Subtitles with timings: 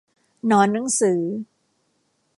[0.47, 1.21] หนอนหนังสือ